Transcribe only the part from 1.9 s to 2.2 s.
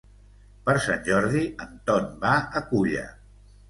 Ton